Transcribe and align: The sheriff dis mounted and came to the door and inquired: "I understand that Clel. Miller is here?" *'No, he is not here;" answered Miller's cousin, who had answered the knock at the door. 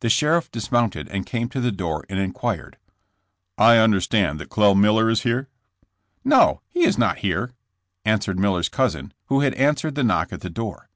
The 0.00 0.08
sheriff 0.08 0.50
dis 0.50 0.72
mounted 0.72 1.06
and 1.10 1.24
came 1.24 1.48
to 1.50 1.60
the 1.60 1.70
door 1.70 2.04
and 2.08 2.18
inquired: 2.18 2.76
"I 3.56 3.78
understand 3.78 4.40
that 4.40 4.48
Clel. 4.48 4.74
Miller 4.74 5.08
is 5.08 5.22
here?" 5.22 5.48
*'No, 6.24 6.60
he 6.70 6.82
is 6.82 6.98
not 6.98 7.18
here;" 7.18 7.52
answered 8.04 8.36
Miller's 8.40 8.68
cousin, 8.68 9.12
who 9.26 9.42
had 9.42 9.54
answered 9.54 9.94
the 9.94 10.02
knock 10.02 10.32
at 10.32 10.40
the 10.40 10.50
door. 10.50 10.88